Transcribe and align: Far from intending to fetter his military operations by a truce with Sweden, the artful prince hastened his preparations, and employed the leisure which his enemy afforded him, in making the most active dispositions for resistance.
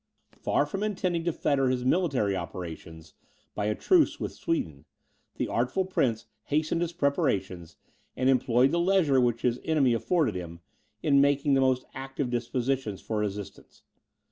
Far 0.41 0.65
from 0.65 0.81
intending 0.81 1.25
to 1.25 1.31
fetter 1.31 1.69
his 1.69 1.85
military 1.85 2.35
operations 2.35 3.13
by 3.53 3.65
a 3.67 3.75
truce 3.75 4.19
with 4.19 4.31
Sweden, 4.31 4.85
the 5.35 5.47
artful 5.47 5.85
prince 5.85 6.25
hastened 6.45 6.81
his 6.81 6.91
preparations, 6.91 7.77
and 8.17 8.27
employed 8.27 8.71
the 8.71 8.79
leisure 8.79 9.21
which 9.21 9.43
his 9.43 9.59
enemy 9.63 9.93
afforded 9.93 10.33
him, 10.33 10.61
in 11.03 11.21
making 11.21 11.53
the 11.53 11.61
most 11.61 11.85
active 11.93 12.31
dispositions 12.31 12.99
for 12.99 13.19
resistance. 13.19 13.83